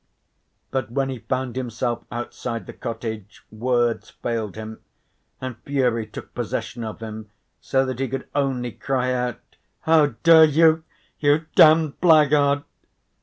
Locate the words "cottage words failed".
2.73-4.55